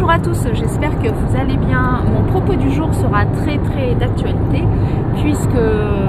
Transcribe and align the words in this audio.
Bonjour 0.00 0.12
à 0.12 0.20
tous, 0.20 0.46
j'espère 0.54 0.96
que 1.00 1.08
vous 1.08 1.36
allez 1.36 1.56
bien. 1.56 2.04
Mon 2.06 2.22
propos 2.30 2.54
du 2.54 2.70
jour 2.70 2.94
sera 2.94 3.24
très 3.24 3.58
très 3.58 3.96
d'actualité 3.96 4.62
puisque 5.16 5.50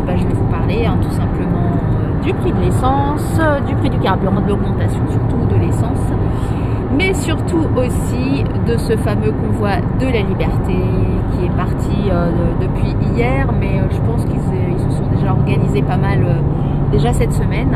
bah, 0.05 0.15
je 0.15 0.27
vais 0.27 0.33
vous 0.35 0.45
parler 0.51 0.85
hein, 0.85 0.95
tout 1.01 1.09
simplement 1.09 1.71
euh, 1.73 2.23
du 2.23 2.31
prix 2.35 2.51
de 2.51 2.59
l'essence, 2.59 3.41
du 3.65 3.73
prix 3.77 3.89
du 3.89 3.97
carburant, 3.97 4.41
de 4.41 4.47
l'augmentation 4.47 5.01
surtout 5.09 5.43
de 5.51 5.59
l'essence, 5.59 6.05
mais 6.95 7.15
surtout 7.15 7.65
aussi 7.75 8.43
de 8.67 8.77
ce 8.77 8.95
fameux 8.95 9.31
convoi 9.31 9.77
de 9.99 10.05
la 10.05 10.21
liberté 10.21 10.75
qui 11.31 11.45
est 11.45 11.57
parti 11.57 12.11
euh, 12.11 12.29
depuis 12.61 12.95
hier, 13.15 13.47
mais 13.59 13.79
euh, 13.79 13.89
je 13.89 14.01
pense 14.01 14.23
qu'ils 14.25 14.39
se 14.39 14.97
sont 14.97 15.09
déjà 15.15 15.31
organisés 15.31 15.81
pas 15.81 15.97
mal 15.97 16.19
déjà 16.91 17.11
cette 17.11 17.33
semaine 17.33 17.75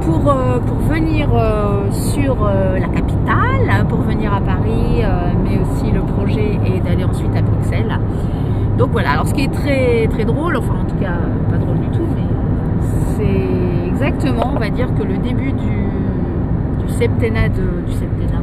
pour, 0.00 0.30
euh, 0.30 0.58
pour 0.58 0.78
venir 0.78 1.28
euh, 1.32 1.90
sur 1.90 2.36
euh, 2.42 2.78
la 2.78 2.88
capitale, 2.88 3.86
pour 3.88 4.00
venir 4.00 4.32
à 4.32 4.40
Paris, 4.40 5.02
mais 5.44 5.58
aussi 5.60 5.90
le 5.90 6.00
projet 6.00 6.58
est 6.64 6.80
d'aller 6.80 7.04
ensuite 7.04 7.34
à 7.36 7.42
Bruxelles. 7.42 7.98
Donc 8.78 8.90
voilà, 8.92 9.12
alors 9.12 9.26
ce 9.26 9.34
qui 9.34 9.44
est 9.44 9.52
très 9.52 10.06
très 10.08 10.24
drôle, 10.24 10.56
enfin 10.56 10.74
en 10.80 10.84
tout 10.84 10.96
cas 10.96 11.18
pas 11.50 11.58
drôle 11.58 11.80
du 11.80 11.88
tout, 11.88 12.06
mais 12.14 12.22
c'est 13.16 13.88
exactement, 13.88 14.52
on 14.54 14.58
va 14.58 14.70
dire 14.70 14.88
que 14.94 15.02
le 15.02 15.18
début 15.18 15.52
du, 15.52 16.88
septennat 16.88 17.48
de, 17.48 17.86
du 17.86 17.92
septennat 17.92 18.42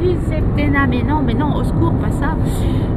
du 0.00 0.16
septennat, 0.30 0.86
mais 0.86 1.02
non, 1.02 1.22
mais 1.24 1.34
non, 1.34 1.56
au 1.56 1.64
secours, 1.64 1.92
pas 1.92 2.10
ça. 2.10 2.34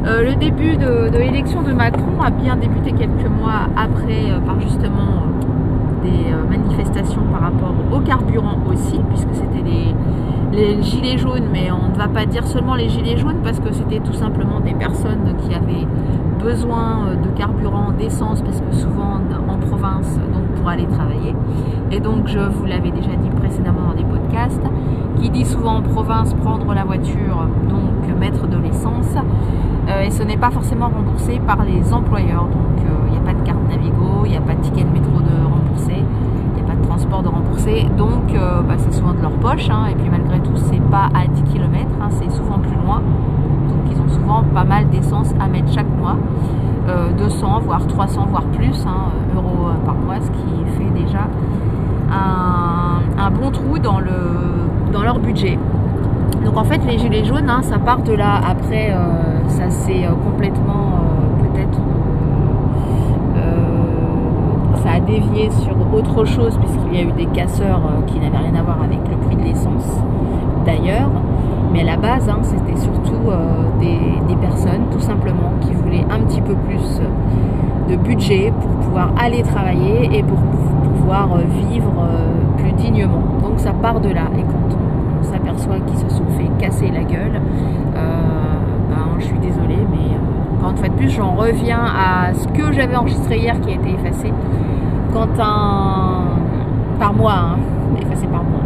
le 0.06 0.36
début 0.36 0.78
de 0.78 1.18
l'élection 1.18 1.62
de 1.62 1.74
Macron 1.74 2.22
a 2.24 2.30
bien 2.30 2.56
débuté 2.56 2.94
quelques 2.94 3.30
mois 3.30 3.68
après, 3.76 4.32
par 4.46 4.60
justement 4.62 5.33
des 6.04 6.32
euh, 6.32 6.44
manifestations 6.50 7.22
par 7.32 7.42
rapport 7.42 7.74
au 7.92 8.00
carburant 8.00 8.58
aussi, 8.72 9.00
puisque 9.10 9.34
c'était 9.34 9.64
les, 9.64 10.84
gilets 10.84 11.18
jaunes, 11.18 11.48
mais 11.52 11.72
on 11.72 11.90
ne 11.90 11.96
va 11.96 12.08
pas 12.08 12.28
dire 12.28 12.46
seulement 12.46 12.76
les 12.76 12.88
gilets 12.88 13.18
jaunes, 13.18 13.40
parce 13.44 13.60
que 13.60 13.74
c'était 13.74 14.00
tout 14.00 14.14
simplement 14.14 14.60
des 14.60 14.76
personnes 14.76 15.36
qui 15.40 15.56
avaient 15.56 15.88
besoin 16.40 17.08
euh, 17.08 17.16
de 17.16 17.30
carburant, 17.36 17.92
d'essence, 17.98 18.42
parce 18.42 18.62
que 18.62 18.72
souvent 18.76 19.20
en 19.48 19.58
province, 19.58 20.20
donc 20.34 20.44
pour 20.60 20.70
aller 20.70 20.86
travailler. 20.86 21.36
Et 21.92 22.00
donc 22.00 22.28
je 22.28 22.40
vous 22.40 22.66
l'avais 22.66 22.92
déjà 22.92 23.16
dit 23.16 23.30
précédemment 23.30 23.88
dans 23.90 23.96
des 23.96 24.04
podcasts, 24.04 24.64
qui 25.20 25.30
dit 25.30 25.46
souvent 25.46 25.78
en 25.78 25.82
province 25.82 26.34
prendre 26.36 26.72
la 26.74 26.84
voiture, 26.84 27.48
donc 27.68 28.20
mettre 28.20 28.48
de 28.48 28.58
l'essence, 28.58 29.16
euh, 29.90 30.02
et 30.04 30.12
ce 30.12 30.24
n'est 30.24 30.38
pas 30.38 30.52
forcément 30.52 30.90
remboursé 30.90 31.42
par 31.46 31.64
les 31.66 31.94
employeurs. 31.94 32.46
Donc 32.46 32.86
il 33.08 33.12
n'y 33.12 33.18
a 33.18 33.22
pas 33.22 33.34
de 33.34 33.44
carte 33.46 33.60
Navigo, 33.70 34.26
il 34.26 34.32
n'y 34.32 34.38
a 34.38 34.42
pas 34.42 34.54
de 34.54 34.62
ticket 34.62 34.84
de 34.84 34.90
métro 34.90 35.20
de 35.20 35.34
n'y 35.88 36.03
de 37.22 37.28
rembourser, 37.28 37.86
donc 37.98 38.34
euh, 38.34 38.62
bah, 38.62 38.74
c'est 38.78 38.94
souvent 38.94 39.14
de 39.14 39.22
leur 39.22 39.32
poche, 39.32 39.70
hein. 39.70 39.86
et 39.92 39.96
puis 39.96 40.10
malgré 40.10 40.40
tout 40.40 40.56
c'est 40.56 40.82
pas 40.90 41.10
à 41.14 41.28
10 41.28 41.44
km, 41.44 41.88
hein. 42.02 42.08
c'est 42.10 42.32
souvent 42.32 42.58
plus 42.58 42.76
loin, 42.76 43.02
donc 43.68 43.92
ils 43.92 44.00
ont 44.02 44.10
souvent 44.10 44.44
pas 44.44 44.64
mal 44.64 44.90
d'essence 44.90 45.32
à 45.40 45.48
mettre 45.48 45.72
chaque 45.72 45.90
mois, 46.00 46.16
200 47.18 47.46
euh, 47.46 47.60
voire 47.60 47.86
300 47.86 48.28
voire 48.30 48.44
plus 48.46 48.86
hein, 48.88 49.12
euros 49.36 49.68
euh, 49.68 49.86
par 49.86 49.96
mois, 49.96 50.16
ce 50.22 50.32
qui 50.32 50.78
fait 50.78 51.04
déjà 51.04 51.28
un, 52.12 53.32
bon 53.32 53.52
trou 53.52 53.80
dans, 53.80 54.00
le, 54.00 54.92
dans 54.92 55.04
leur 55.04 55.20
budget. 55.20 55.58
Donc 56.44 56.58
en 56.58 56.64
fait 56.64 56.82
les 56.86 56.98
gilets 56.98 57.24
jaunes, 57.24 57.52
ça 57.62 57.80
part 57.80 58.02
de 58.02 58.14
là, 58.14 58.42
après 58.46 58.96
ça 59.48 59.70
s'est 59.70 60.08
complètement 60.26 61.00
peut-être 61.40 61.80
ça 64.84 64.92
a 64.94 65.00
dévié 65.00 65.50
sur 65.50 65.73
autre 65.94 66.26
chose 66.26 66.58
puisqu'il 66.58 66.96
y 66.96 67.02
a 67.02 67.04
eu 67.04 67.12
des 67.12 67.28
casseurs 67.28 67.82
euh, 67.86 68.02
qui 68.08 68.20
n'avaient 68.20 68.38
rien 68.38 68.56
à 68.56 68.64
voir 68.64 68.82
avec 68.82 69.00
le 69.10 69.16
prix 69.28 69.36
de 69.36 69.44
l'essence 69.44 69.88
d'ailleurs. 70.66 71.10
Mais 71.72 71.82
à 71.82 71.86
la 71.86 71.98
base, 71.98 72.30
hein, 72.30 72.40
c'était 72.42 72.80
surtout 72.80 73.30
euh, 73.30 73.70
des, 73.80 74.36
personnes 74.42 74.88
tout 74.92 75.00
simplement 75.00 75.54
qui 75.62 75.74
voulaient 75.74 76.06
un 76.10 76.20
petit 76.20 76.42
peu 76.42 76.54
plus 76.54 77.02
de 77.90 77.96
budget 77.96 78.52
pour 78.60 78.70
pouvoir 78.72 79.14
aller 79.18 79.42
travailler 79.42 80.10
et 80.12 80.22
pour 80.22 80.38
pouvoir 80.38 81.30
euh, 81.34 81.44
vivre 81.70 81.94
plus 82.58 82.74
dignement. 82.74 83.22
Donc 83.42 83.58
ça 83.58 83.72
part 83.72 84.02
de 84.02 84.10
là. 84.10 84.24
Et 84.38 84.42
quand 84.42 84.76
on 85.22 85.24
s'aperçoit 85.24 85.80
qu'ils 85.80 85.98
se 85.98 86.10
sont 86.10 86.26
fait 86.38 86.50
casser 86.60 86.92
la 86.92 87.04
gueule, 87.04 87.40
ben, 87.94 89.20
je 89.20 89.26
suis 89.26 89.40
désolée, 89.40 89.88
mais 89.92 90.18
quand 90.62 90.78
fait 90.78 90.92
plus, 90.92 91.10
j'en 91.10 91.36
reviens 91.36 91.84
à 91.86 92.34
ce 92.34 92.48
que 92.50 92.74
j'avais 92.74 92.96
enregistré 92.96 93.38
hier 93.38 93.60
qui 93.62 93.72
a 93.72 93.76
été 93.76 93.92
effacé 93.92 94.34
quand 95.14 95.40
un 95.40 96.24
par 97.00 97.14
mois, 97.14 97.34
hein, 97.34 97.58
effacé 98.02 98.26
par 98.28 98.44
mois, 98.44 98.64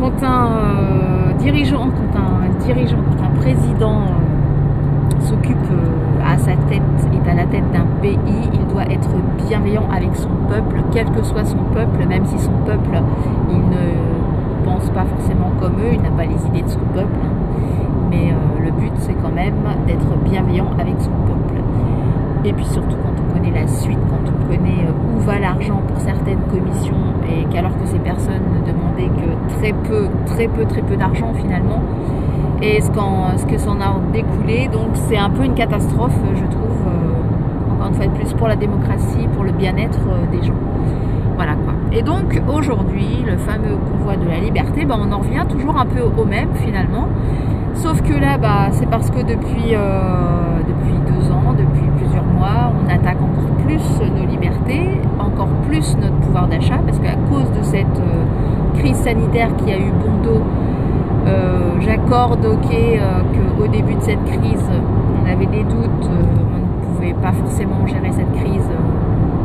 quand 0.00 0.24
un 0.24 0.46
euh, 0.46 1.32
dirigeant, 1.38 1.88
quand 1.90 2.18
un 2.18 2.64
dirigeant, 2.64 2.98
quand 3.10 3.24
un 3.24 3.40
président 3.40 4.02
euh, 4.02 5.20
s'occupe 5.20 5.56
euh, 5.72 6.24
à 6.24 6.38
sa 6.38 6.52
tête, 6.68 6.82
est 7.12 7.30
à 7.30 7.34
la 7.34 7.46
tête 7.46 7.70
d'un 7.72 7.86
pays, 8.00 8.18
il 8.52 8.66
doit 8.72 8.84
être 8.84 9.10
bienveillant 9.48 9.88
avec 9.92 10.14
son 10.14 10.30
peuple, 10.48 10.82
quel 10.92 11.10
que 11.10 11.22
soit 11.24 11.44
son 11.44 11.58
peuple, 11.74 12.06
même 12.06 12.24
si 12.26 12.38
son 12.38 12.52
peuple, 12.64 13.02
il 13.50 13.58
ne 13.58 14.64
pense 14.64 14.88
pas 14.90 15.04
forcément 15.04 15.50
comme 15.60 15.74
eux, 15.80 15.92
il 15.92 16.02
n'a 16.02 16.10
pas 16.10 16.24
les 16.24 16.46
idées 16.46 16.62
de 16.62 16.68
son 16.68 16.86
peuple. 16.94 17.18
Mais 18.10 18.32
le 18.64 18.70
but, 18.70 18.92
c'est 18.98 19.14
quand 19.14 19.34
même 19.34 19.54
d'être 19.86 20.06
bienveillant 20.24 20.70
avec 20.78 20.94
son 21.00 21.10
peuple. 21.26 21.45
Et 22.46 22.52
puis 22.52 22.64
surtout 22.66 22.96
quand 23.02 23.12
on 23.20 23.34
connaît 23.34 23.50
la 23.50 23.66
suite, 23.66 23.98
quand 24.08 24.20
on 24.30 24.46
connaît 24.46 24.86
euh, 24.86 25.16
où 25.16 25.20
va 25.20 25.40
l'argent 25.40 25.82
pour 25.88 25.98
certaines 25.98 26.38
commissions 26.42 26.94
et 27.28 27.44
qu'alors 27.52 27.76
que 27.76 27.86
ces 27.86 27.98
personnes 27.98 28.42
ne 28.54 28.72
demandaient 28.72 29.10
que 29.20 29.56
très 29.58 29.72
peu, 29.72 30.08
très 30.26 30.46
peu, 30.46 30.64
très 30.64 30.82
peu 30.82 30.96
d'argent 30.96 31.32
finalement, 31.34 31.82
et 32.62 32.80
ce, 32.80 32.88
ce 32.88 33.46
que 33.46 33.58
s'en 33.58 33.80
a 33.80 34.00
découlé, 34.12 34.68
donc 34.72 34.90
c'est 34.94 35.16
un 35.16 35.28
peu 35.28 35.44
une 35.44 35.54
catastrophe, 35.54 36.16
je 36.36 36.44
trouve, 36.44 36.86
euh, 36.86 37.74
encore 37.74 37.88
une 37.88 37.94
fois 37.94 38.06
de 38.06 38.12
plus, 38.12 38.32
pour 38.34 38.46
la 38.46 38.56
démocratie, 38.56 39.26
pour 39.34 39.42
le 39.42 39.50
bien-être 39.50 40.00
euh, 40.08 40.30
des 40.30 40.46
gens. 40.46 40.54
Voilà 41.34 41.54
quoi. 41.54 41.74
Et 41.90 42.02
donc 42.02 42.40
aujourd'hui, 42.48 43.24
le 43.26 43.36
fameux 43.38 43.76
convoi 43.90 44.16
de 44.16 44.28
la 44.28 44.38
liberté, 44.38 44.84
bah, 44.84 44.96
on 45.00 45.10
en 45.10 45.18
revient 45.18 45.44
toujours 45.48 45.76
un 45.78 45.86
peu 45.86 46.00
au 46.00 46.24
même 46.24 46.50
finalement. 46.54 47.08
Sauf 47.74 48.00
que 48.02 48.14
là, 48.14 48.38
bah, 48.38 48.68
c'est 48.70 48.88
parce 48.88 49.10
que 49.10 49.18
depuis 49.20 49.74
on 52.72 52.88
attaque 52.88 53.18
encore 53.20 53.56
plus 53.64 54.00
nos 54.14 54.26
libertés, 54.26 54.90
encore 55.18 55.48
plus 55.68 55.96
notre 55.96 56.16
pouvoir 56.16 56.46
d'achat, 56.48 56.78
parce 56.84 56.98
qu'à 56.98 57.16
cause 57.30 57.50
de 57.52 57.62
cette 57.62 58.00
euh, 58.00 58.78
crise 58.78 58.96
sanitaire 58.96 59.54
qui 59.56 59.72
a 59.72 59.78
eu 59.78 59.90
bon 59.90 60.22
dos, 60.22 60.42
euh, 61.26 61.80
j'accorde 61.80 62.44
ok 62.44 62.72
euh, 62.72 63.20
qu'au 63.58 63.66
début 63.66 63.94
de 63.94 64.02
cette 64.02 64.24
crise, 64.24 64.70
on 65.22 65.30
avait 65.30 65.46
des 65.46 65.64
doutes, 65.64 66.08
on 66.08 66.58
ne 66.58 66.94
pouvait 66.94 67.14
pas 67.14 67.32
forcément 67.32 67.86
gérer 67.86 68.12
cette 68.12 68.32
crise 68.32 68.68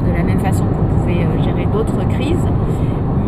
de 0.07 0.17
la 0.17 0.23
même 0.23 0.39
façon 0.39 0.65
qu'on 0.65 0.99
pouvait 0.99 1.25
gérer 1.43 1.67
d'autres 1.71 2.07
crises. 2.09 2.47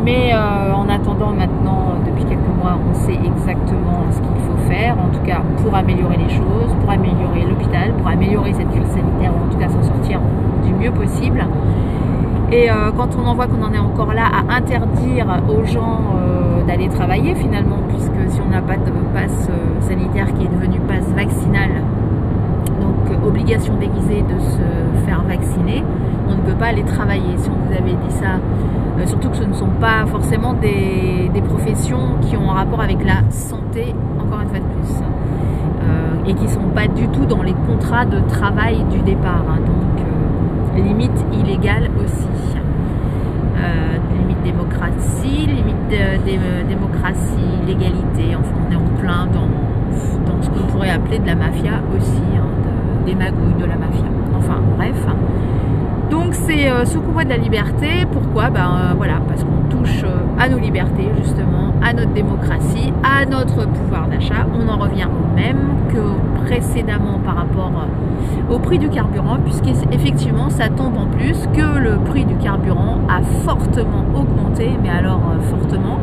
Mais 0.03 0.33
en 0.33 0.89
attendant 0.89 1.31
maintenant, 1.31 1.95
depuis 2.05 2.25
quelques 2.25 2.55
mois, 2.59 2.77
on 2.89 2.93
sait 2.93 3.13
exactement 3.13 4.03
ce 4.11 4.17
qu'il 4.17 4.41
faut 4.45 4.57
faire, 4.69 4.97
en 4.99 5.07
tout 5.07 5.23
cas 5.25 5.41
pour 5.63 5.73
améliorer 5.75 6.17
les 6.17 6.29
choses, 6.29 6.75
pour 6.81 6.89
améliorer 6.89 7.45
l'hôpital, 7.49 7.93
pour 7.93 8.07
améliorer 8.07 8.53
cette 8.53 8.69
crise 8.69 8.87
sanitaire, 8.87 9.31
ou 9.33 9.47
en 9.47 9.51
tout 9.51 9.57
cas 9.57 9.69
s'en 9.69 9.81
sortir 9.81 10.19
du 10.65 10.73
mieux 10.73 10.91
possible. 10.91 11.45
Et 12.53 12.69
euh, 12.69 12.91
quand 12.95 13.09
on 13.17 13.25
en 13.25 13.33
voit 13.33 13.47
qu'on 13.47 13.63
en 13.63 13.73
est 13.73 13.79
encore 13.79 14.13
là 14.13 14.25
à 14.27 14.55
interdire 14.57 15.25
aux 15.49 15.65
gens 15.65 16.01
euh, 16.15 16.63
d'aller 16.67 16.87
travailler 16.87 17.33
finalement, 17.33 17.79
puisque 17.89 18.31
si 18.31 18.39
on 18.45 18.49
n'a 18.51 18.61
pas 18.61 18.75
de 18.75 18.91
passe 19.11 19.49
euh, 19.49 19.81
sanitaire 19.81 20.27
qui 20.35 20.45
est 20.45 20.49
devenu 20.49 20.79
passe 20.81 21.07
vaccinal, 21.15 21.69
donc 22.81 23.25
obligation 23.25 23.75
déguisée 23.75 24.22
de 24.22 24.39
se 24.39 25.06
faire 25.06 25.23
vacciner, 25.23 25.84
on 26.29 26.35
ne 26.35 26.41
peut 26.41 26.57
pas 26.57 26.67
aller 26.67 26.84
travailler. 26.84 27.38
Si 27.38 27.50
on 27.50 27.67
vous 27.67 27.73
avait 27.73 27.94
dit 27.94 28.11
ça, 28.11 28.39
surtout 29.06 29.29
que 29.29 29.38
ce 29.38 29.44
ne 29.44 29.53
sont 29.53 29.69
pas 29.79 30.06
forcément 30.06 30.53
des, 30.53 31.29
professions 31.45 32.17
qui 32.22 32.38
ont 32.38 32.50
un 32.50 32.53
rapport 32.53 32.81
avec 32.81 33.03
la 33.03 33.29
santé, 33.29 33.94
encore 34.19 34.42
une 34.42 34.50
fois 34.50 34.59
de 34.59 34.63
plus. 34.63 34.95
Euh, 35.83 36.30
et 36.30 36.33
qui 36.33 36.44
ne 36.44 36.50
sont 36.50 36.69
pas 36.74 36.88
du 36.88 37.07
tout 37.09 37.25
dans 37.25 37.44
les 37.44 37.53
contrats 37.53 38.06
de 38.06 38.19
travail 38.30 38.83
du 38.92 39.00
départ. 39.00 39.44
Hein. 39.50 39.59
donc, 39.65 40.06
euh, 40.77 40.81
limite 40.81 41.25
illégale 41.33 41.89
aussi. 42.03 42.27
Euh, 43.57 43.97
limite 44.18 44.42
démocratie, 44.44 45.47
limite 45.47 46.68
démocratie, 46.68 47.65
légalité. 47.68 48.36
Enfin, 48.36 48.56
on 48.68 48.71
est 48.71 48.75
en 48.75 49.01
plein 49.01 49.27
dans, 49.27 50.31
dans 50.31 50.42
ce 50.42 50.50
qu'on 50.50 50.65
pourrait 50.68 50.89
appeler 50.89 51.19
de 51.19 51.27
la 51.27 51.36
mafia 51.36 51.81
aussi, 51.95 52.21
hein, 52.36 52.47
des 53.05 53.15
magouilles 53.15 53.59
de 53.59 53.65
la 53.65 53.75
mafia. 53.75 54.05
Enfin, 54.38 54.59
bref. 54.77 55.05
Donc 56.09 56.33
c'est 56.33 56.69
ce 56.85 56.97
convoi 56.97 57.23
de 57.23 57.29
la 57.29 57.38
liberté. 57.38 58.05
Pourquoi? 58.11 58.50
Ben 58.50 58.94
voilà, 58.97 59.15
parce 59.27 59.44
qu'on 59.44 59.67
touche 59.69 60.03
à 60.38 60.47
nos 60.47 60.59
libertés 60.59 61.09
justement, 61.17 61.73
à 61.81 61.94
notre 61.94 62.11
démocratie, 62.11 62.94
à 63.03 63.25
notre 63.25 63.67
pouvoir 63.67 64.07
d'achat. 64.07 64.45
On 64.53 64.67
en 64.69 64.77
revient 64.77 65.07
au 65.07 65.35
même 65.35 65.57
que 65.89 66.44
précédemment 66.45 67.19
par 67.23 67.35
rapport 67.38 67.71
au 68.50 68.59
prix 68.59 68.77
du 68.77 68.89
carburant, 68.89 69.38
puisqu'effectivement 69.44 70.49
ça 70.49 70.69
tombe 70.69 70.97
en 70.97 71.07
plus 71.07 71.47
que 71.53 71.79
le 71.79 71.97
prix 72.06 72.25
du 72.25 72.35
carburant 72.35 72.99
a 73.09 73.21
fortement 73.44 74.06
augmenté, 74.13 74.69
mais 74.83 74.89
alors 74.89 75.21
fortement. 75.49 75.99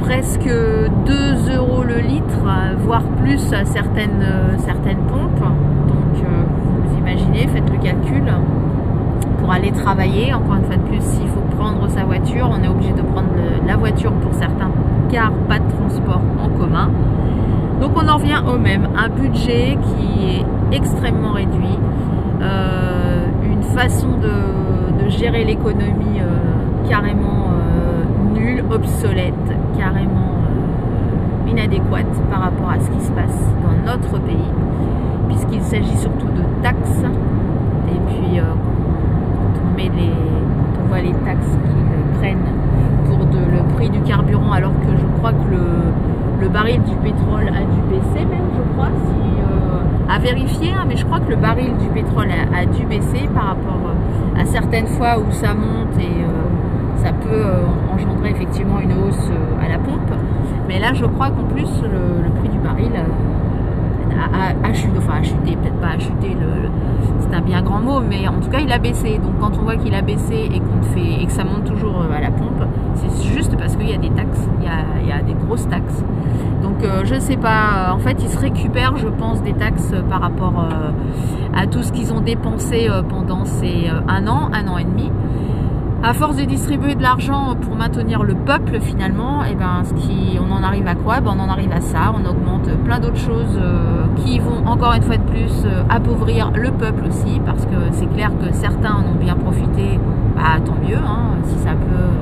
Presque 0.00 0.48
2 0.48 1.56
euros 1.56 1.84
le 1.84 1.98
litre, 1.98 2.40
voire 2.78 3.04
plus 3.22 3.52
à 3.52 3.64
certaines, 3.64 4.24
certaines 4.58 4.98
pompes. 5.08 5.48
Donc 5.88 6.24
vous 6.24 6.98
imaginez, 6.98 7.46
faites 7.48 7.70
le 7.70 7.78
calcul. 7.78 8.24
Pour 9.38 9.50
aller 9.50 9.72
travailler, 9.72 10.32
encore 10.32 10.56
une 10.56 10.64
fois 10.64 10.76
de 10.76 10.82
plus, 10.82 11.00
s'il 11.00 11.28
faut 11.28 11.42
prendre 11.56 11.88
sa 11.88 12.04
voiture, 12.04 12.48
on 12.50 12.62
est 12.62 12.68
obligé 12.68 12.92
de 12.92 13.02
prendre 13.02 13.28
la 13.66 13.76
voiture 13.76 14.12
pour 14.12 14.32
certains 14.34 14.70
car 15.12 15.30
pas 15.48 15.58
de 15.58 15.70
transport 15.70 16.22
en 16.42 16.48
commun. 16.48 16.90
Donc 17.80 17.92
on 17.96 18.08
en 18.08 18.16
revient 18.16 18.40
au 18.48 18.58
même, 18.58 18.88
un 18.96 19.08
budget 19.08 19.76
qui 19.76 20.38
est 20.38 20.76
extrêmement 20.76 21.32
réduit, 21.32 21.78
euh, 22.40 23.26
une 23.44 23.62
façon 23.62 24.08
de, 24.18 24.32
gérer 25.08 25.44
l'économie 25.44 26.20
euh, 26.20 26.88
carrément 26.88 27.20
euh, 27.28 27.31
obsolète, 28.72 29.34
carrément 29.78 30.38
inadéquate 31.46 32.20
par 32.30 32.40
rapport 32.40 32.70
à 32.70 32.80
ce 32.80 32.90
qui 32.90 33.00
se 33.00 33.12
passe 33.12 33.38
dans 33.62 33.92
notre 33.92 34.18
pays, 34.20 34.52
puisqu'il 35.28 35.62
s'agit 35.62 35.96
surtout 35.96 36.28
de 36.28 36.62
taxes. 36.62 37.04
Et 37.88 37.98
puis 38.08 38.38
quand 38.38 39.60
on 39.62 39.76
met 39.76 39.90
les, 39.94 40.12
on 40.82 40.88
voit 40.88 41.00
les 41.00 41.12
taxes 41.24 41.46
qu'ils 41.46 42.18
prennent 42.18 42.38
pour 43.06 43.18
le 43.18 43.74
prix 43.74 43.90
du 43.90 44.00
carburant, 44.00 44.52
alors 44.52 44.72
que 44.72 44.96
je 44.96 45.06
crois 45.18 45.32
que 45.32 45.50
le 45.50 45.92
le 46.42 46.48
baril 46.48 46.82
du 46.82 46.96
pétrole 46.96 47.48
a 47.48 47.60
dû 47.60 47.80
baisser 47.88 48.24
même, 48.26 48.50
je 48.56 48.72
crois, 48.74 48.88
euh, 48.88 50.12
à 50.12 50.18
vérifier, 50.18 50.72
hein, 50.72 50.84
mais 50.88 50.96
je 50.96 51.06
crois 51.06 51.20
que 51.20 51.30
le 51.30 51.36
baril 51.36 51.76
du 51.76 51.86
pétrole 51.86 52.30
a, 52.30 52.66
dû 52.66 52.84
baisser 52.84 53.28
par 53.32 53.44
rapport 53.44 53.78
euh, 53.86 54.40
à 54.40 54.44
certaines 54.44 54.88
fois 54.88 55.20
où 55.20 55.30
ça 55.30 55.54
monte 55.54 55.96
et 56.00 56.02
euh, 56.02 56.51
ça 57.02 57.12
peut 57.12 57.44
engendrer 57.92 58.30
effectivement 58.30 58.80
une 58.80 58.92
hausse 58.92 59.30
à 59.60 59.68
la 59.68 59.78
pompe. 59.78 60.12
Mais 60.68 60.78
là, 60.78 60.92
je 60.94 61.04
crois 61.04 61.30
qu'en 61.30 61.44
plus, 61.44 61.68
le, 61.82 62.30
prix 62.40 62.48
du 62.48 62.58
baril 62.58 62.92
a, 64.64 64.72
chuté, 64.72 64.98
enfin 64.98 65.20
a 65.20 65.22
chuté, 65.22 65.56
peut-être 65.56 65.80
pas 65.80 65.88
a 65.88 65.98
chuté, 65.98 66.36
c'est 67.20 67.34
un 67.34 67.40
bien 67.40 67.62
grand 67.62 67.80
mot, 67.80 68.00
mais 68.00 68.28
en 68.28 68.40
tout 68.40 68.50
cas, 68.50 68.60
il 68.60 68.70
a 68.70 68.78
baissé. 68.78 69.18
Donc 69.18 69.38
quand 69.40 69.58
on 69.58 69.62
voit 69.62 69.76
qu'il 69.76 69.94
a 69.94 70.02
baissé 70.02 70.50
et, 70.52 70.60
qu'on 70.60 70.82
fait, 70.94 71.22
et 71.22 71.26
que 71.26 71.32
ça 71.32 71.44
monte 71.44 71.64
toujours 71.64 72.02
à 72.14 72.20
la 72.20 72.30
pompe, 72.30 72.62
c'est 72.94 73.28
juste 73.28 73.56
parce 73.56 73.76
qu'il 73.76 73.88
y 73.88 73.94
a 73.94 73.98
des 73.98 74.10
taxes, 74.10 74.48
il 74.60 75.08
y 75.08 75.12
a, 75.12 75.22
des 75.22 75.34
grosses 75.34 75.68
taxes. 75.68 76.04
Donc 76.62 76.82
euh, 76.84 77.02
je 77.04 77.18
sais 77.18 77.36
pas, 77.36 77.92
en 77.92 77.98
fait 77.98 78.16
ils 78.22 78.28
se 78.28 78.38
récupèrent 78.38 78.96
je 78.96 79.08
pense 79.08 79.42
des 79.42 79.52
taxes 79.52 79.94
par 80.08 80.20
rapport 80.20 80.54
euh, 80.58 80.90
à 81.54 81.66
tout 81.66 81.82
ce 81.82 81.92
qu'ils 81.92 82.12
ont 82.12 82.20
dépensé 82.20 82.88
euh, 82.88 83.02
pendant 83.02 83.44
ces 83.44 83.90
un 84.08 84.26
an, 84.26 84.50
un 84.52 84.68
an 84.68 84.78
et 84.78 84.84
demi. 84.84 85.10
À 86.04 86.14
force 86.14 86.36
de 86.36 86.44
distribuer 86.44 86.94
de 86.96 87.02
l'argent 87.02 87.54
pour 87.60 87.76
maintenir 87.76 88.24
le 88.24 88.34
peuple 88.34 88.80
finalement, 88.80 89.44
et 89.44 89.50
eh 89.52 89.54
ben 89.54 89.82
ce 89.84 89.94
qui, 89.94 90.38
on 90.40 90.52
en 90.52 90.62
arrive 90.62 90.86
à 90.88 90.96
quoi? 90.96 91.20
Ben, 91.20 91.32
On 91.36 91.40
en 91.40 91.48
arrive 91.48 91.72
à 91.72 91.80
ça, 91.80 92.12
on 92.12 92.28
augmente 92.28 92.68
plein 92.84 92.98
d'autres 92.98 93.18
choses 93.20 93.60
qui 94.16 94.40
vont 94.40 94.66
encore 94.66 94.94
une 94.94 95.02
fois 95.02 95.16
de 95.16 95.22
plus 95.22 95.64
appauvrir 95.88 96.50
le 96.54 96.72
peuple 96.72 97.04
aussi, 97.08 97.40
parce 97.46 97.64
que 97.66 97.76
c'est 97.92 98.12
clair 98.12 98.30
que 98.40 98.52
certains 98.52 98.94
en 98.94 99.12
ont 99.12 99.18
bien 99.20 99.36
profité, 99.36 100.00
bah 100.34 100.60
tant 100.64 100.76
mieux, 100.86 100.96
hein, 100.96 101.36
si 101.44 101.56
ça 101.58 101.70
peut 101.70 102.12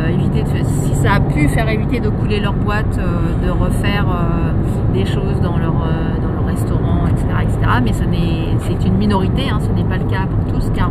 euh, 0.00 0.08
éviter 0.08 0.44
si 0.64 0.94
ça 0.94 1.14
a 1.14 1.20
pu 1.20 1.48
faire 1.48 1.68
éviter 1.68 2.00
de 2.00 2.08
couler 2.08 2.40
leur 2.40 2.52
boîte, 2.52 2.98
euh, 2.98 3.46
de 3.46 3.50
refaire 3.50 4.06
euh, 4.08 4.92
des 4.94 5.04
choses 5.04 5.40
dans 5.42 5.58
leur, 5.58 5.72
dans 5.72 6.46
restaurant, 6.46 7.06
etc., 7.08 7.26
etc. 7.42 7.58
Mais 7.82 7.92
c'est 7.92 8.86
une 8.86 8.96
minorité, 8.96 9.50
hein, 9.50 9.58
ce 9.60 9.70
n'est 9.72 9.88
pas 9.88 9.98
le 9.98 10.04
cas 10.04 10.26
pour 10.26 10.52
tous, 10.52 10.70
car 10.74 10.90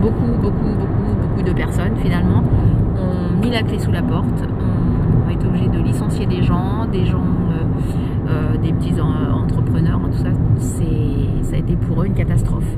beaucoup, 0.00 0.32
beaucoup, 0.40 0.74
beaucoup 0.78 1.16
de 1.46 1.52
personnes 1.52 1.96
finalement 2.02 2.42
ont 2.98 3.40
mis 3.40 3.50
la 3.50 3.62
clé 3.62 3.78
sous 3.78 3.92
la 3.92 4.02
porte, 4.02 4.42
ont 5.26 5.30
été 5.30 5.46
obligés 5.46 5.68
de 5.68 5.78
licencier 5.78 6.26
des 6.26 6.42
gens, 6.42 6.86
des 6.86 7.06
gens, 7.06 7.22
des 8.62 8.72
petits 8.72 9.00
entrepreneurs, 9.00 10.00
hein, 10.04 10.10
tout 10.10 10.18
ça. 10.18 10.30
C'est, 10.58 11.44
ça 11.44 11.56
a 11.56 11.58
été 11.58 11.76
pour 11.76 12.02
eux 12.02 12.06
une 12.06 12.14
catastrophe. 12.14 12.76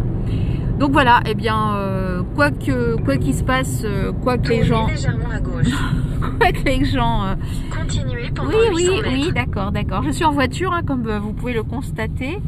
Donc 0.79 0.93
voilà, 0.93 1.21
et 1.27 1.31
eh 1.31 1.35
bien, 1.35 1.75
euh, 1.75 2.23
quoi 2.37 2.53
que 2.53 2.97
quoi 3.03 3.17
qu'il 3.17 3.35
se 3.35 3.43
passe, 3.43 3.83
euh, 3.85 4.13
quoi 4.13 4.39
que 4.39 4.51
les 4.51 4.63
gens, 4.63 4.87
légèrement 4.87 5.31
à 5.35 5.41
gauche. 5.41 5.75
quoi 6.39 6.53
que 6.53 6.65
les 6.65 6.85
gens, 6.85 7.25
euh, 7.25 7.35
continuez 7.77 8.31
pendant 8.33 8.51
oui, 8.51 8.57
oui, 8.75 9.01
oui, 9.05 9.33
d'accord, 9.35 9.73
d'accord. 9.73 10.05
Je 10.05 10.11
suis 10.11 10.25
en 10.25 10.31
voiture, 10.31 10.73
hein, 10.73 10.83
comme 10.87 11.03
vous 11.03 11.33
pouvez 11.33 11.53
le 11.53 11.65
constater. 11.65 12.39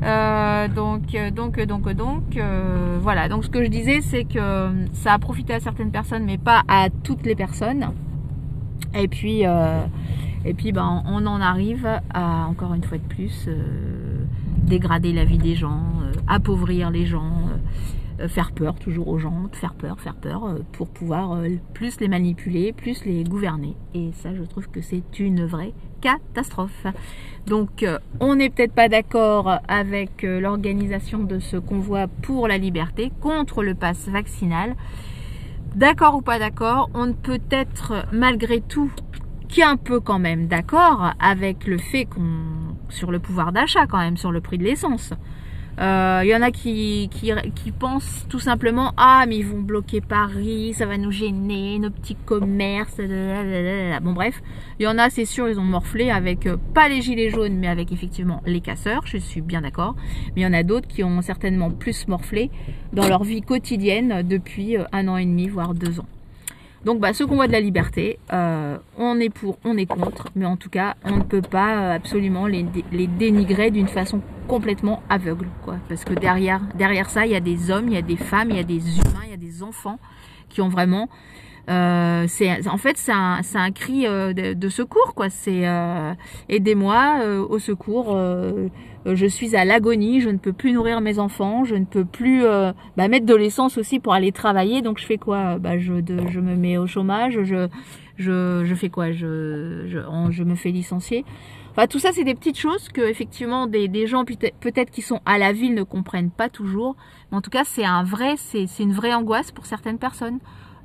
Donc, 0.00 1.16
donc, 1.34 1.60
donc, 1.60 1.92
donc, 1.92 2.40
voilà. 3.00 3.28
Donc, 3.28 3.44
ce 3.44 3.50
que 3.50 3.62
je 3.64 3.68
disais, 3.68 4.00
c'est 4.00 4.24
que 4.24 4.70
ça 4.92 5.14
a 5.14 5.18
profité 5.18 5.54
à 5.54 5.60
certaines 5.60 5.90
personnes, 5.90 6.24
mais 6.24 6.38
pas 6.38 6.62
à 6.68 6.88
toutes 6.90 7.26
les 7.26 7.34
personnes. 7.34 7.92
Et 8.94 9.08
puis, 9.08 9.42
ben, 9.44 11.02
on 11.06 11.26
en 11.26 11.40
arrive 11.40 11.86
à 12.14 12.46
encore 12.46 12.74
une 12.74 12.84
fois 12.84 12.98
de 12.98 13.02
plus 13.02 13.48
dégrader 14.68 15.12
la 15.12 15.24
vie 15.24 15.38
des 15.38 15.54
gens, 15.54 15.82
euh, 16.02 16.12
appauvrir 16.26 16.90
les 16.90 17.06
gens, 17.06 17.22
euh, 17.22 17.24
euh, 17.24 17.37
faire 18.26 18.52
peur 18.52 18.74
toujours 18.74 19.08
aux 19.08 19.18
gens, 19.18 19.48
faire 19.52 19.74
peur, 19.74 20.00
faire 20.00 20.16
peur, 20.16 20.56
pour 20.72 20.88
pouvoir 20.88 21.40
plus 21.74 22.00
les 22.00 22.08
manipuler, 22.08 22.72
plus 22.72 23.04
les 23.04 23.22
gouverner. 23.22 23.76
Et 23.94 24.10
ça, 24.12 24.34
je 24.34 24.42
trouve 24.42 24.68
que 24.68 24.80
c'est 24.80 25.20
une 25.20 25.46
vraie 25.46 25.72
catastrophe. 26.00 26.86
Donc, 27.46 27.86
on 28.20 28.34
n'est 28.34 28.50
peut-être 28.50 28.72
pas 28.72 28.88
d'accord 28.88 29.60
avec 29.68 30.22
l'organisation 30.22 31.20
de 31.20 31.38
ce 31.38 31.56
convoi 31.56 32.08
pour 32.22 32.48
la 32.48 32.58
liberté 32.58 33.12
contre 33.20 33.62
le 33.62 33.74
pass 33.74 34.08
vaccinal. 34.08 34.74
D'accord 35.74 36.16
ou 36.16 36.22
pas 36.22 36.38
d'accord, 36.38 36.90
on 36.94 37.06
ne 37.06 37.12
peut 37.12 37.40
être 37.50 38.06
malgré 38.12 38.60
tout 38.60 38.90
qu'un 39.48 39.76
peu 39.76 40.00
quand 40.00 40.18
même 40.18 40.46
d'accord 40.46 41.12
avec 41.20 41.66
le 41.66 41.78
fait 41.78 42.04
qu'on 42.04 42.22
sur 42.90 43.10
le 43.10 43.18
pouvoir 43.18 43.52
d'achat 43.52 43.86
quand 43.86 43.98
même, 43.98 44.16
sur 44.16 44.32
le 44.32 44.40
prix 44.40 44.56
de 44.56 44.64
l'essence. 44.64 45.12
Il 45.80 45.84
euh, 45.84 46.24
y 46.24 46.34
en 46.34 46.42
a 46.42 46.50
qui, 46.50 47.08
qui, 47.12 47.30
qui, 47.54 47.70
pensent 47.70 48.26
tout 48.28 48.40
simplement 48.40 48.94
Ah, 48.96 49.26
mais 49.28 49.36
ils 49.36 49.46
vont 49.46 49.60
bloquer 49.60 50.00
Paris, 50.00 50.74
ça 50.76 50.86
va 50.86 50.98
nous 50.98 51.12
gêner, 51.12 51.78
nos 51.78 51.90
petits 51.90 52.16
commerces. 52.16 52.96
Bon, 54.02 54.12
bref, 54.12 54.42
il 54.80 54.82
y 54.82 54.86
en 54.88 54.98
a, 54.98 55.08
c'est 55.08 55.24
sûr, 55.24 55.48
ils 55.48 55.60
ont 55.60 55.64
morflé 55.64 56.10
avec 56.10 56.48
euh, 56.48 56.56
pas 56.74 56.88
les 56.88 57.00
gilets 57.00 57.30
jaunes, 57.30 57.56
mais 57.56 57.68
avec 57.68 57.92
effectivement 57.92 58.42
les 58.44 58.60
casseurs, 58.60 59.02
je 59.06 59.18
suis 59.18 59.40
bien 59.40 59.60
d'accord. 59.60 59.94
Mais 60.34 60.40
il 60.40 60.42
y 60.42 60.46
en 60.46 60.52
a 60.52 60.64
d'autres 60.64 60.88
qui 60.88 61.04
ont 61.04 61.22
certainement 61.22 61.70
plus 61.70 62.08
morflé 62.08 62.50
dans 62.92 63.06
leur 63.06 63.22
vie 63.22 63.42
quotidienne 63.42 64.26
depuis 64.26 64.78
euh, 64.78 64.84
un 64.90 65.06
an 65.06 65.16
et 65.16 65.26
demi, 65.26 65.46
voire 65.46 65.74
deux 65.74 66.00
ans. 66.00 66.06
Donc 66.84 67.00
bah, 67.00 67.12
ce 67.12 67.24
qu'on 67.24 67.34
voit 67.34 67.48
de 67.48 67.52
la 67.52 67.60
liberté, 67.60 68.18
euh, 68.32 68.78
on 68.96 69.18
est 69.18 69.30
pour, 69.30 69.58
on 69.64 69.76
est 69.76 69.86
contre, 69.86 70.28
mais 70.36 70.46
en 70.46 70.56
tout 70.56 70.70
cas, 70.70 70.94
on 71.04 71.16
ne 71.16 71.22
peut 71.22 71.42
pas 71.42 71.76
euh, 71.76 71.96
absolument 71.96 72.46
les, 72.46 72.64
dénigrer 73.18 73.70
d'une 73.70 73.88
façon 73.88 74.20
complètement 74.46 75.02
aveugle. 75.08 75.48
Quoi. 75.64 75.76
Parce 75.88 76.04
que 76.04 76.14
derrière, 76.14 76.60
derrière 76.76 77.10
ça, 77.10 77.26
il 77.26 77.32
y 77.32 77.36
a 77.36 77.40
des 77.40 77.70
hommes, 77.70 77.88
il 77.88 77.94
y 77.94 77.98
a 77.98 78.02
des 78.02 78.16
femmes, 78.16 78.50
il 78.50 78.56
y 78.56 78.60
a 78.60 78.64
des 78.64 78.98
humains, 78.98 79.24
il 79.24 79.30
y 79.30 79.34
a 79.34 79.36
des 79.36 79.62
enfants 79.62 79.98
qui 80.48 80.60
ont 80.60 80.68
vraiment... 80.68 81.08
Euh, 81.68 82.24
c'est 82.28 82.66
en 82.66 82.78
fait 82.78 82.96
c'est 82.96 83.12
un, 83.12 83.40
un, 83.54 83.70
cri 83.72 84.06
de, 84.06 84.68
secours 84.70 85.14
quoi 85.14 85.28
c'est 85.28 85.64
aidez-moi 86.48 87.24
au 87.48 87.58
secours 87.58 88.16
euh, 89.08 89.14
je 89.14 89.26
suis 89.26 89.56
à 89.56 89.64
l'agonie, 89.64 90.20
je 90.20 90.28
ne 90.28 90.38
peux 90.38 90.52
plus 90.52 90.72
nourrir 90.72 91.00
mes 91.00 91.18
enfants, 91.18 91.64
je 91.64 91.74
ne 91.76 91.84
peux 91.84 92.04
plus 92.04 92.44
euh, 92.44 92.72
bah, 92.96 93.08
mettre 93.08 93.26
de 93.26 93.34
l'essence 93.34 93.78
aussi 93.78 94.00
pour 94.00 94.12
aller 94.12 94.32
travailler. 94.32 94.82
Donc 94.82 94.98
je 94.98 95.06
fais 95.06 95.18
quoi? 95.18 95.58
Bah, 95.58 95.78
je, 95.78 95.94
je 96.28 96.40
me 96.40 96.56
mets 96.56 96.78
au 96.78 96.86
chômage, 96.86 97.42
je, 97.42 97.68
je, 98.16 98.62
je 98.64 98.74
fais 98.74 98.88
quoi? 98.88 99.12
Je, 99.12 99.86
je, 99.86 99.98
je, 100.30 100.44
me 100.44 100.54
fais 100.54 100.70
licencier. 100.70 101.24
Enfin, 101.72 101.86
tout 101.86 101.98
ça, 101.98 102.10
c'est 102.12 102.24
des 102.24 102.34
petites 102.34 102.58
choses 102.58 102.88
que 102.88 103.02
effectivement 103.02 103.66
des, 103.66 103.88
des 103.88 104.06
gens 104.06 104.24
peut-être 104.24 104.90
qui 104.90 105.02
sont 105.02 105.20
à 105.24 105.38
la 105.38 105.52
ville 105.52 105.74
ne 105.74 105.84
comprennent 105.84 106.30
pas 106.30 106.48
toujours. 106.48 106.96
Mais 107.30 107.38
en 107.38 107.40
tout 107.40 107.50
cas, 107.50 107.64
c'est 107.64 107.84
un 107.84 108.02
vrai, 108.02 108.34
c'est 108.36 108.66
une 108.80 108.92
vraie 108.92 109.14
angoisse 109.14 109.52
pour 109.52 109.66
certaines 109.66 109.98
personnes. 109.98 110.38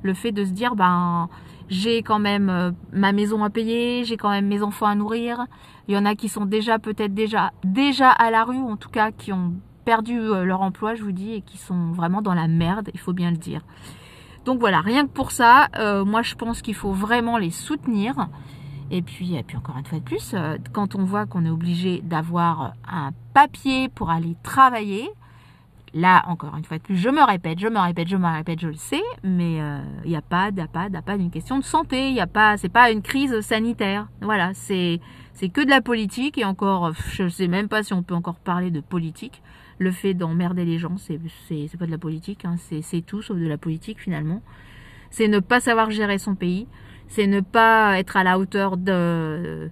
Le 0.04 0.14
fait 0.14 0.30
de 0.30 0.44
se 0.44 0.50
dire, 0.50 0.76
ben 0.76 1.28
j'ai 1.68 2.02
quand 2.02 2.18
même 2.18 2.50
euh, 2.50 2.70
ma 2.92 3.12
maison 3.12 3.42
à 3.42 3.50
payer, 3.50 4.04
j'ai 4.04 4.16
quand 4.16 4.30
même 4.30 4.46
mes 4.46 4.62
enfants 4.62 4.86
à 4.86 4.94
nourrir. 4.94 5.46
Il 5.88 5.94
y 5.94 5.98
en 5.98 6.04
a 6.04 6.14
qui 6.14 6.28
sont 6.28 6.44
déjà 6.44 6.78
peut-être 6.78 7.14
déjà 7.14 7.52
déjà 7.64 8.10
à 8.10 8.30
la 8.30 8.44
rue, 8.44 8.58
en 8.58 8.76
tout 8.76 8.90
cas 8.90 9.10
qui 9.10 9.32
ont 9.32 9.54
perdu 9.84 10.18
euh, 10.18 10.44
leur 10.44 10.60
emploi, 10.62 10.94
je 10.94 11.02
vous 11.02 11.12
dis, 11.12 11.32
et 11.32 11.40
qui 11.40 11.58
sont 11.58 11.92
vraiment 11.92 12.22
dans 12.22 12.34
la 12.34 12.48
merde, 12.48 12.90
il 12.94 13.00
faut 13.00 13.12
bien 13.12 13.30
le 13.30 13.36
dire. 13.36 13.62
Donc 14.44 14.60
voilà, 14.60 14.80
rien 14.80 15.06
que 15.06 15.12
pour 15.12 15.30
ça, 15.30 15.68
euh, 15.78 16.04
moi 16.04 16.22
je 16.22 16.34
pense 16.34 16.60
qu'il 16.60 16.74
faut 16.74 16.92
vraiment 16.92 17.38
les 17.38 17.50
soutenir. 17.50 18.28
Et 18.90 19.00
puis, 19.00 19.34
et 19.34 19.42
puis 19.42 19.56
encore 19.56 19.78
une 19.78 19.86
fois 19.86 19.98
de 19.98 20.04
plus, 20.04 20.34
quand 20.72 20.94
on 20.94 21.04
voit 21.04 21.24
qu'on 21.24 21.46
est 21.46 21.50
obligé 21.50 22.02
d'avoir 22.02 22.74
un 22.86 23.12
papier 23.32 23.88
pour 23.88 24.10
aller 24.10 24.36
travailler, 24.42 25.08
Là, 25.94 26.24
encore 26.26 26.56
une 26.56 26.64
fois 26.64 26.78
de 26.78 26.82
plus, 26.82 26.96
je 26.96 27.08
me 27.08 27.22
répète, 27.22 27.60
je 27.60 27.68
me 27.68 27.78
répète, 27.78 28.08
je 28.08 28.16
me 28.16 28.26
répète, 28.26 28.58
je 28.58 28.66
le 28.66 28.74
sais, 28.74 29.02
mais 29.22 29.54
il 29.54 29.60
euh, 29.60 29.78
n'y 30.06 30.16
a 30.16 30.22
pas, 30.22 30.46
a 30.46 30.66
pas, 30.66 30.88
a 30.92 31.02
pas 31.02 31.16
d'une 31.16 31.30
question 31.30 31.56
de 31.56 31.64
santé, 31.64 32.08
il 32.08 32.14
y 32.14 32.20
a 32.20 32.26
pas, 32.26 32.56
c'est 32.56 32.68
pas 32.68 32.90
une 32.90 33.00
crise 33.00 33.40
sanitaire. 33.42 34.08
Voilà, 34.20 34.52
c'est 34.54 35.00
c'est 35.34 35.48
que 35.48 35.60
de 35.60 35.70
la 35.70 35.80
politique 35.80 36.36
et 36.36 36.44
encore, 36.44 36.92
je 37.12 37.28
sais 37.28 37.46
même 37.46 37.68
pas 37.68 37.84
si 37.84 37.92
on 37.92 38.02
peut 38.02 38.14
encore 38.14 38.40
parler 38.40 38.72
de 38.72 38.80
politique. 38.80 39.40
Le 39.78 39.92
fait 39.92 40.14
d'emmerder 40.14 40.64
les 40.64 40.78
gens, 40.78 40.96
c'est 40.96 41.20
c'est 41.48 41.76
pas 41.78 41.86
de 41.86 41.92
la 41.92 41.98
politique, 41.98 42.44
hein, 42.44 42.56
c'est 42.58 43.00
tout 43.02 43.22
sauf 43.22 43.36
de 43.36 43.46
la 43.46 43.58
politique 43.58 44.00
finalement. 44.00 44.42
C'est 45.10 45.28
ne 45.28 45.38
pas 45.38 45.60
savoir 45.60 45.90
gérer 45.90 46.18
son 46.18 46.34
pays, 46.34 46.66
c'est 47.06 47.28
ne 47.28 47.40
pas 47.40 48.00
être 48.00 48.16
à 48.16 48.24
la 48.24 48.40
hauteur 48.40 48.76
de, 48.76 49.70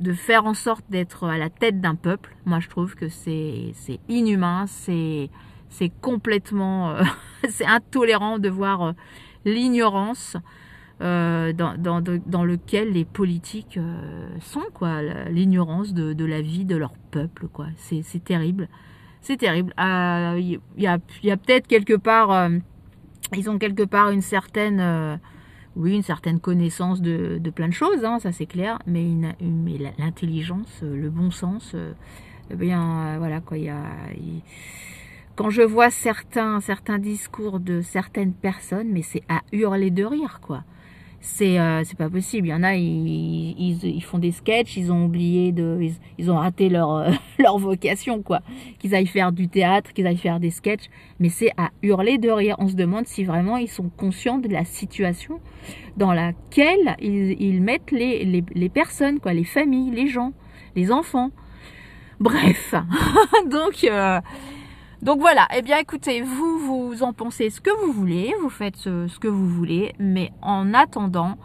de 0.00 0.12
faire 0.12 0.46
en 0.46 0.54
sorte 0.54 0.84
d'être 0.90 1.24
à 1.24 1.38
la 1.38 1.50
tête 1.50 1.80
d'un 1.80 1.94
peuple. 1.94 2.34
Moi, 2.44 2.60
je 2.60 2.68
trouve 2.68 2.94
que 2.94 3.08
c'est 3.08 3.72
inhumain, 4.08 4.66
c'est 4.66 5.30
complètement, 6.00 6.90
euh, 6.90 7.02
c'est 7.48 7.66
intolérant 7.66 8.38
de 8.38 8.48
voir 8.48 8.82
euh, 8.82 8.92
l'ignorance 9.44 10.36
euh, 11.00 11.52
dans, 11.52 11.76
dans, 11.78 12.44
lequel 12.44 12.92
les 12.92 13.04
politiques 13.04 13.78
sont, 14.40 14.66
quoi, 14.74 15.02
l'ignorance 15.30 15.94
de, 15.94 16.24
la 16.24 16.40
vie 16.40 16.64
de 16.64 16.76
leur 16.76 16.92
peuple, 17.10 17.46
quoi. 17.48 17.66
C'est 17.76 18.24
terrible, 18.24 18.68
c'est 19.20 19.36
terrible. 19.36 19.72
Il 19.78 20.60
y 20.76 20.86
a, 20.86 20.98
y 21.22 21.30
a 21.30 21.36
peut-être 21.36 21.68
quelque 21.68 21.94
part, 21.94 22.50
ils 23.36 23.48
ont 23.48 23.58
quelque 23.58 23.84
part 23.84 24.10
une 24.10 24.22
certaine, 24.22 25.20
oui, 25.78 25.94
une 25.94 26.02
certaine 26.02 26.40
connaissance 26.40 27.00
de, 27.00 27.38
de 27.38 27.50
plein 27.50 27.68
de 27.68 27.72
choses, 27.72 28.04
hein, 28.04 28.18
ça 28.18 28.32
c'est 28.32 28.46
clair, 28.46 28.78
mais, 28.86 29.02
une, 29.02 29.32
mais 29.40 29.78
l'intelligence, 29.96 30.82
le 30.82 31.08
bon 31.08 31.30
sens, 31.30 31.74
eh 32.50 32.54
bien, 32.54 33.16
voilà, 33.18 33.40
quoi, 33.40 33.56
il. 33.56 33.64
Y, 33.64 34.42
quand 35.38 35.50
je 35.50 35.62
vois 35.62 35.90
certains, 35.90 36.58
certains 36.60 36.98
discours 36.98 37.60
de 37.60 37.80
certaines 37.80 38.32
personnes, 38.32 38.88
mais 38.90 39.02
c'est 39.02 39.22
à 39.28 39.40
hurler 39.52 39.92
de 39.92 40.04
rire, 40.04 40.40
quoi 40.42 40.64
c'est 41.20 41.58
euh, 41.58 41.82
c'est 41.84 41.98
pas 41.98 42.08
possible. 42.08 42.48
Il 42.48 42.50
y 42.50 42.54
en 42.54 42.62
a, 42.62 42.74
ils, 42.74 43.54
ils, 43.58 43.84
ils, 43.84 44.02
font 44.02 44.18
des 44.18 44.30
sketchs, 44.30 44.76
ils 44.76 44.92
ont 44.92 45.04
oublié 45.04 45.52
de, 45.52 45.78
ils, 46.18 46.30
ont 46.30 46.36
raté 46.36 46.68
leur 46.68 46.94
euh, 46.94 47.10
leur 47.38 47.58
vocation 47.58 48.22
quoi. 48.22 48.40
Qu'ils 48.78 48.94
aillent 48.94 49.06
faire 49.06 49.32
du 49.32 49.48
théâtre, 49.48 49.92
qu'ils 49.92 50.06
aillent 50.06 50.16
faire 50.16 50.40
des 50.40 50.50
sketchs, 50.50 50.88
mais 51.18 51.28
c'est 51.28 51.50
à 51.56 51.70
hurler 51.82 52.18
de 52.18 52.30
rire. 52.30 52.56
On 52.58 52.68
se 52.68 52.74
demande 52.74 53.06
si 53.06 53.24
vraiment 53.24 53.56
ils 53.56 53.68
sont 53.68 53.88
conscients 53.88 54.38
de 54.38 54.48
la 54.48 54.64
situation 54.64 55.40
dans 55.96 56.12
laquelle 56.12 56.96
ils, 57.00 57.40
ils 57.40 57.62
mettent 57.62 57.90
les, 57.90 58.24
les 58.24 58.44
les 58.54 58.68
personnes 58.68 59.18
quoi, 59.18 59.32
les 59.32 59.44
familles, 59.44 59.90
les 59.90 60.08
gens, 60.08 60.32
les 60.76 60.92
enfants. 60.92 61.30
Bref, 62.20 62.74
donc. 63.50 63.84
Euh, 63.84 64.20
donc 65.02 65.20
voilà, 65.20 65.46
eh 65.56 65.62
bien 65.62 65.78
écoutez, 65.78 66.22
vous, 66.22 66.58
vous 66.58 67.02
en 67.02 67.12
pensez 67.12 67.50
ce 67.50 67.60
que 67.60 67.70
vous 67.84 67.92
voulez, 67.92 68.34
vous 68.40 68.50
faites 68.50 68.76
ce, 68.76 69.06
ce 69.06 69.18
que 69.18 69.28
vous 69.28 69.48
voulez, 69.48 69.94
mais 69.98 70.32
en 70.42 70.74
attendant, 70.74 71.36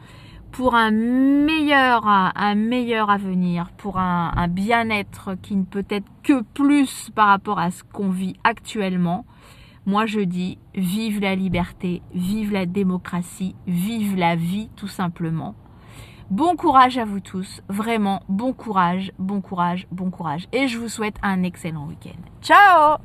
pour 0.51 0.75
un 0.75 0.91
meilleur, 0.91 2.07
avenir, 2.07 3.71
pour 3.77 3.97
un 3.97 4.47
bien-être 4.47 5.35
qui 5.41 5.55
ne 5.55 5.65
peut 5.65 5.85
être 5.89 6.05
que 6.21 6.41
plus 6.41 7.09
par 7.15 7.27
rapport 7.27 7.59
à 7.59 7.71
ce 7.71 7.83
qu'on 7.83 8.09
vit 8.09 8.35
actuellement, 8.43 9.25
moi 9.85 10.05
je 10.05 10.19
dis 10.19 10.59
vive 10.75 11.19
la 11.19 11.35
liberté, 11.35 12.01
vive 12.13 12.53
la 12.53 12.65
démocratie, 12.65 13.55
vive 13.67 14.15
la 14.15 14.35
vie 14.35 14.69
tout 14.75 14.87
simplement. 14.87 15.55
Bon 16.29 16.55
courage 16.55 16.97
à 16.97 17.05
vous 17.05 17.19
tous, 17.19 17.61
vraiment 17.67 18.21
bon 18.29 18.53
courage, 18.53 19.11
bon 19.19 19.41
courage, 19.41 19.87
bon 19.91 20.09
courage. 20.09 20.47
Et 20.51 20.67
je 20.67 20.77
vous 20.77 20.89
souhaite 20.89 21.17
un 21.21 21.43
excellent 21.43 21.87
week-end. 21.87 22.21
Ciao 22.41 22.97